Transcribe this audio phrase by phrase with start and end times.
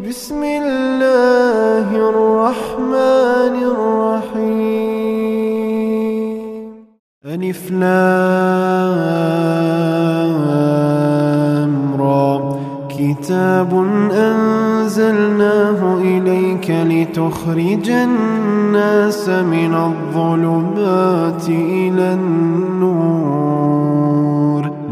[0.00, 4.74] بسم الله الرحمن الرحيم.
[7.26, 7.94] ألف لام
[11.98, 12.58] را.
[12.88, 22.83] كتاب أنزلناه إليك لتخرج الناس من الظلمات إلى النور.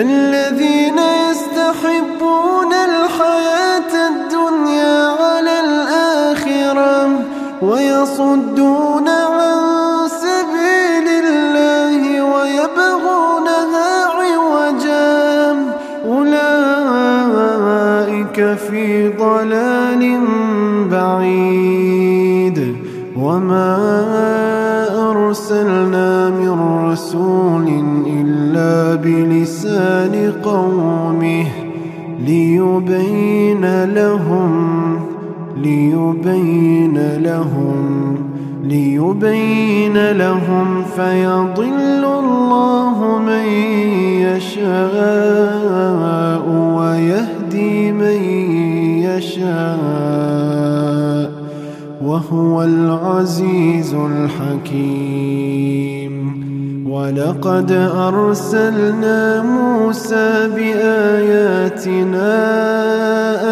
[0.00, 7.24] الذين يستحبون الحياة الدنيا على الآخرة
[7.62, 8.59] ويصدون
[30.44, 31.46] قومه
[32.26, 35.00] ليبين لهم
[35.56, 38.16] ليبين لهم
[38.64, 43.44] ليبين لهم فيضل الله من
[44.26, 45.60] يشاء
[46.76, 48.22] ويهدي من
[49.02, 50.50] يشاء
[52.04, 55.10] وهو العزيز الحكيم.
[56.90, 62.32] ولقد أرسلنا موسى بآياتنا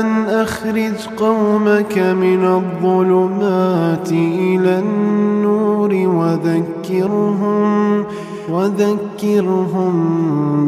[0.01, 8.05] أن أخرج قومك من الظلمات إلى النور وذكرهم
[8.51, 9.95] وذكرهم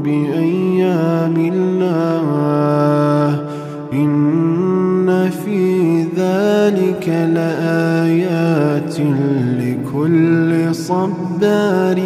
[0.03, 3.47] بأيام الله.
[3.93, 9.01] إن في ذلك لآيات
[9.91, 11.99] لكل صبار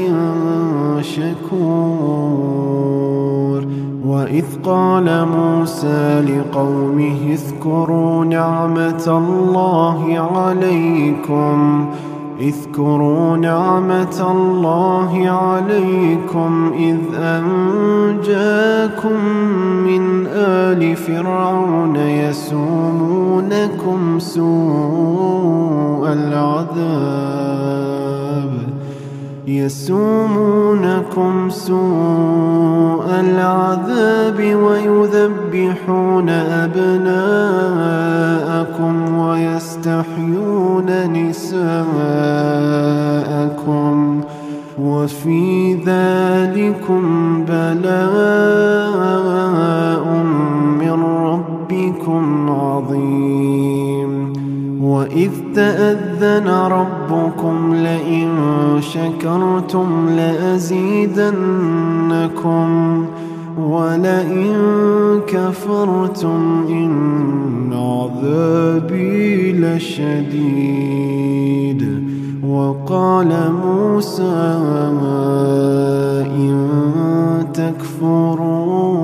[1.01, 2.45] شكور.
[4.07, 11.87] وإذ قال موسى لقومه اذكروا نعمة الله عليكم.
[12.41, 19.25] اذكروا نعمة الله عليكم إذ أنجاكم
[19.87, 23.19] من آل فرعون يسومونكم
[24.19, 27.94] سوء العذاب.
[29.47, 37.15] يسومونكم سوء العذاب ويذبحون أبناءكم
[39.19, 41.81] ويستحيون نساءكم
[44.79, 47.03] وفي ذلكم
[47.49, 49.05] بلاء
[50.81, 54.33] من ربكم عظيم.
[54.83, 58.31] وإذ تأذن ربكم لئن
[58.81, 61.15] شكرتم لأزيدنكم
[63.59, 64.55] ولئن
[65.27, 70.95] كفرتم إن عذابي لشديد.
[72.49, 74.59] وقال موسى
[76.37, 76.69] إن
[77.55, 79.04] تكفروا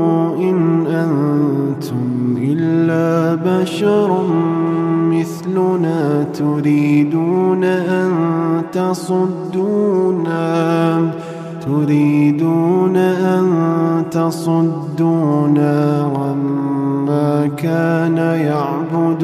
[1.03, 4.23] أنتم إلا بشر
[5.11, 8.11] مثلنا تريدون أن
[8.71, 10.41] تصدونا
[11.65, 13.47] تريدون أن
[14.11, 19.23] تصدونا عما كان يعبد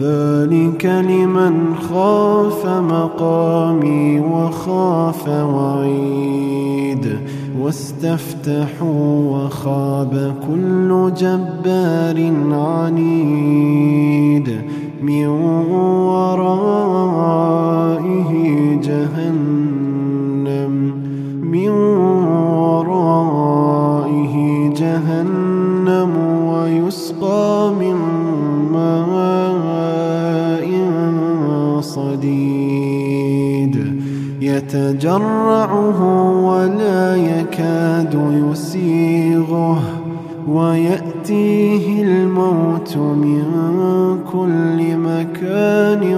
[0.00, 7.18] ذلك لمن خاف مقامي وخاف وعيد.
[7.62, 12.18] واستفتحوا وخاب كل جبار
[12.52, 14.48] عنيد
[15.02, 15.26] من
[16.06, 17.20] ورائه
[18.82, 19.41] جهنم.
[34.74, 36.00] يتجرعه
[36.46, 38.18] ولا يكاد
[38.50, 39.82] يسيغه
[40.48, 43.44] ويأتيه الموت من
[44.32, 46.14] كل مكان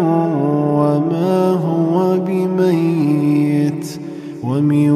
[0.77, 4.01] وما هو بميت
[4.45, 4.91] ومن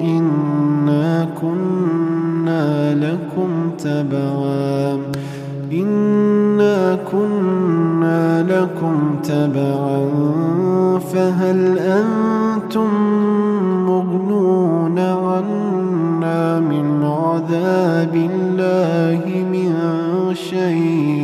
[0.00, 4.98] إنا كنا لكم تبعا.
[5.72, 10.08] إنا كنا لكم تبعا.
[11.12, 12.88] فهل أنتم
[13.86, 19.74] مغنون عنا من عذاب الله من
[20.34, 21.23] شيء؟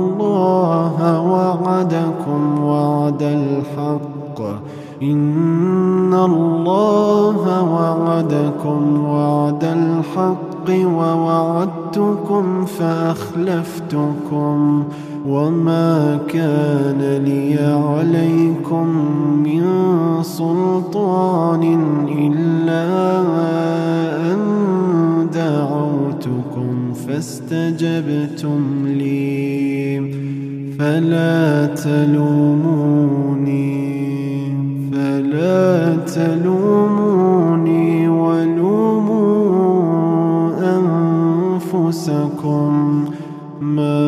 [1.21, 4.41] وعدكم وعد الحق.
[5.03, 14.57] إن الله وعدكم وعد الحق ووعدتكم فأخلفتكم.
[15.27, 18.87] وما كان لي عليكم
[19.43, 19.63] من
[20.21, 21.63] سلطان
[22.17, 23.19] إلا
[24.33, 24.39] أن
[25.33, 29.70] دعوتكم فاستجبتم لي.
[30.81, 33.71] فلا تلوموني
[34.91, 39.51] فلا تلوموني ولوموا
[41.77, 43.05] أنفسكم.
[43.61, 44.07] ما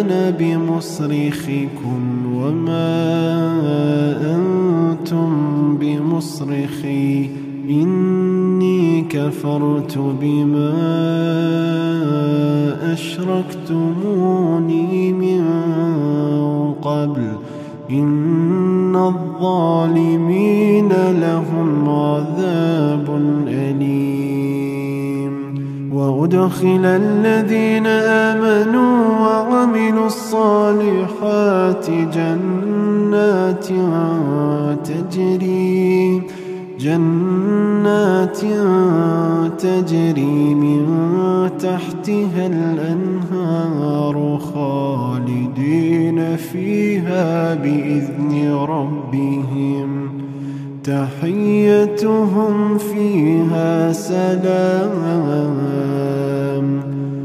[0.00, 2.00] أنا بمصرخكم
[2.34, 2.94] وما
[4.34, 5.30] أنتم
[5.80, 7.30] بمصرخي.
[7.70, 11.83] إني كفرت بما
[12.94, 15.42] أشركتموني من
[16.82, 17.32] قبل
[17.90, 20.88] إن الظالمين
[21.20, 23.06] لهم عذاب
[23.48, 24.44] أليم.
[25.92, 33.68] وأدخل الذين آمنوا وعملوا الصالحات جنات
[34.84, 36.22] تجري
[36.80, 38.40] جنات
[39.58, 40.84] تجري من
[41.48, 50.08] تحتها الأنهار خالدين فيها بإذن ربهم.
[50.84, 55.34] تحيتهم فيها سلام.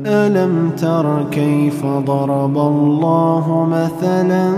[0.05, 4.53] ألم تر كيف ضرب الله مثلا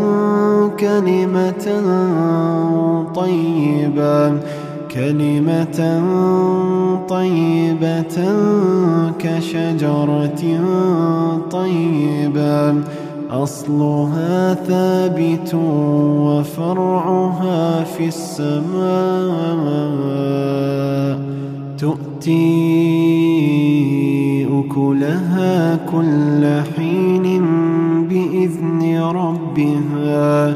[0.79, 1.81] كلمة
[3.15, 4.31] طيبة؟
[4.93, 5.79] كلمة
[7.09, 8.17] طيبة
[9.19, 10.43] كشجرة
[11.51, 12.75] طيبة.
[13.31, 15.53] أصلها ثابت
[16.25, 18.71] وفرعها في السماء.
[21.77, 22.41] تؤتي
[24.45, 27.45] أكلها كل حين
[28.07, 30.55] بإذن ربها.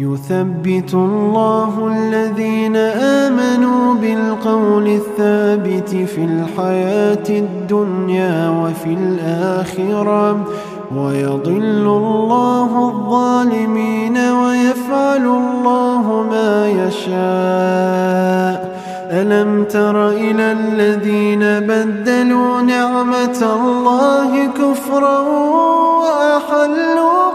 [0.00, 2.76] يثبت الله الذين
[3.26, 10.44] آمنوا بالقول الثابت في الحياة الدنيا وفي الآخرة
[10.96, 18.70] ويضل الله الظالمين ويفعل الله ما يشاء.
[19.12, 25.18] ألم تر إلى الذين بدلوا نعمة الله كفرا
[26.00, 27.29] وأحلوا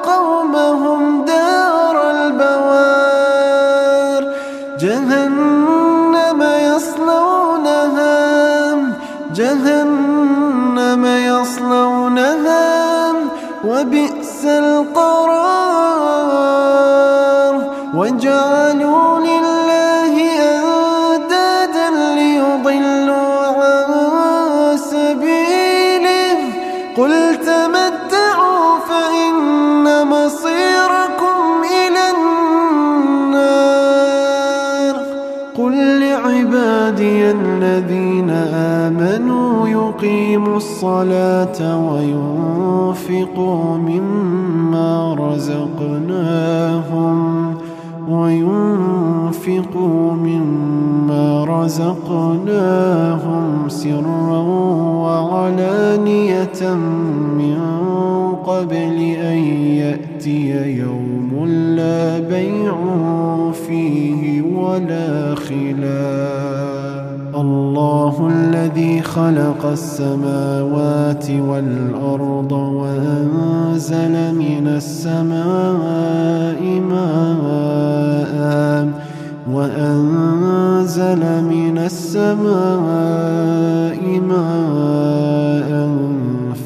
[26.97, 33.65] قل تمتعوا فإن مصيركم إلى النار.
[35.57, 41.59] قل لعبادي الذين آمنوا يقيموا الصلاة
[41.91, 46.57] وينفقوا مما رزقناهم
[48.09, 52.89] وينفقوا مما رزقناهم.
[53.69, 54.14] سرا
[56.63, 57.57] من
[58.45, 59.37] قبل أن
[59.77, 61.45] يأتي يوم
[61.75, 62.75] لا بيع
[63.51, 66.75] فيه ولا خلال
[67.35, 78.25] الله الذي خلق السماوات والأرض وأنزل من السماء ماء
[79.51, 82.45] وأنزل من السماء
[84.19, 85.89] ماء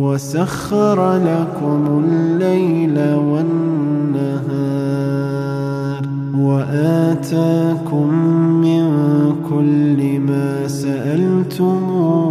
[0.00, 4.40] وسخر لكم الليل والنهار
[6.38, 8.14] وآتاكم
[8.64, 8.84] من
[9.50, 12.30] كل ما سألتموه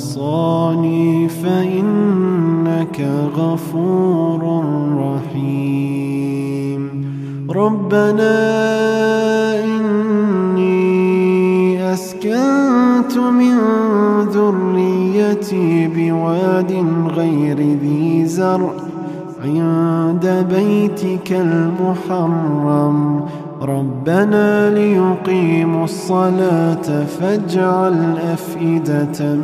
[0.00, 3.00] عصاني فإنك
[3.36, 4.40] غفور
[4.96, 6.82] رحيم.
[7.50, 8.34] ربنا
[9.64, 10.72] إني
[11.92, 13.58] أسكنت من
[14.28, 16.72] ذريتي بواد
[17.16, 18.72] غير ذي زرع
[19.44, 23.20] عند بيتك المحرم.
[23.60, 29.34] ربنا ليقيموا الصلاة فاجعل أفئدة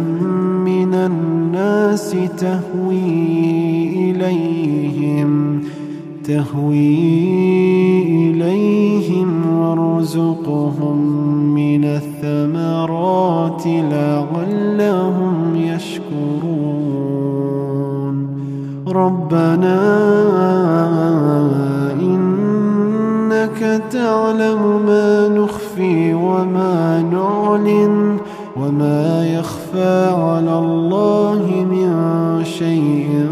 [0.65, 5.61] من الناس تهوي إليهم
[6.25, 7.27] تهوي
[8.31, 10.97] إليهم وارزقهم
[11.55, 16.77] من الثمرات لعلهم يشكرون.
[18.89, 19.77] ربنا
[23.47, 28.17] إنك تعلم ما نخفي وما نعلن
[28.57, 31.91] وما يخفى على الله من
[32.45, 33.27] شيء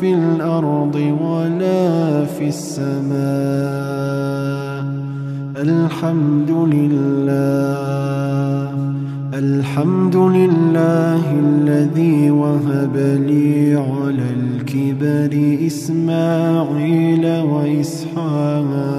[0.00, 3.18] في الأرض ولا في السماء.
[5.56, 7.88] الحمد لله
[9.34, 15.32] الحمد لله الذي وهب لي على الكبر
[15.66, 18.97] إسماعيل وإسحاق.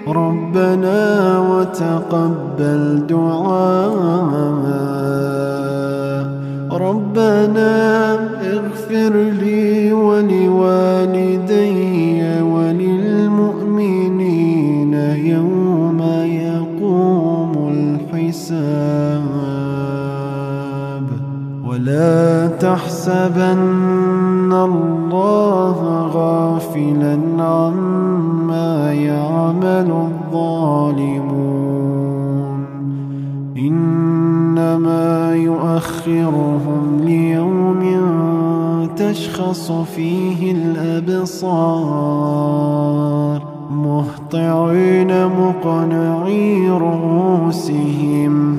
[0.08, 3.77] ربنا وتقبل دعاء.
[23.08, 25.78] تحسبن الله
[26.12, 31.28] غافلا عما يعمل الظالمون.
[33.56, 37.82] إنما يؤخرهم ليوم
[38.96, 41.48] تشخص فيه الأبصار
[43.70, 48.58] مهطعين مقنعي رؤوسهم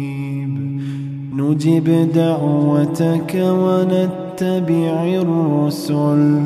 [1.37, 6.41] نجب دعوتك ونتبع الرسل.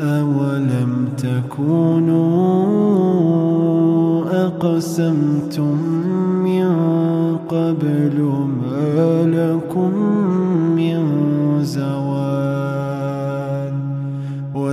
[0.00, 2.64] أولم تكونوا
[4.46, 5.76] أقسمتم
[6.44, 6.66] من
[7.48, 9.92] قبل ما لكم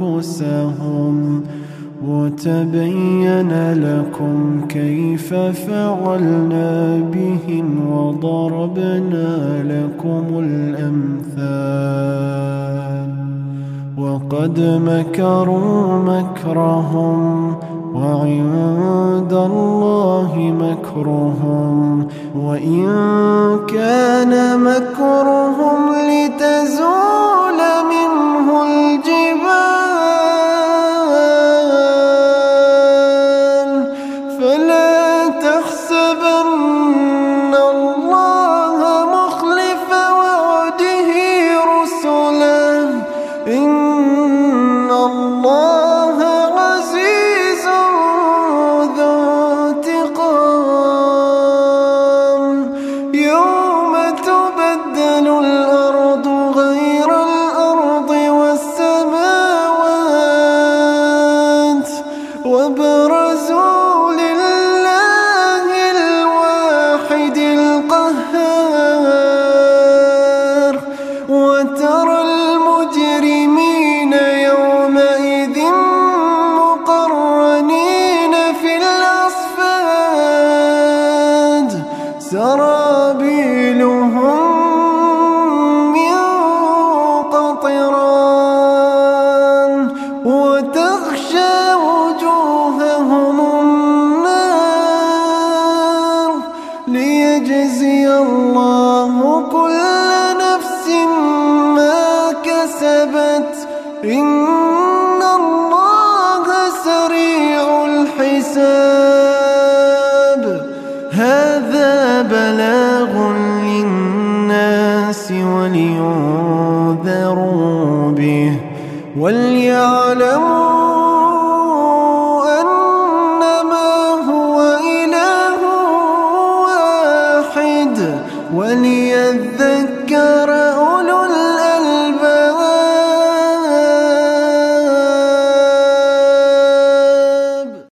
[0.00, 1.42] أنفسهم.
[2.06, 11.54] وتبين لكم كيف فعلنا بهم وضربنا لكم الأمثال.
[13.98, 17.54] وقد مكروا مكرهم
[17.94, 22.08] وعند الله مكرهم.
[22.36, 22.86] وإن
[23.66, 29.83] كان مكرهم لتزول منه الجبال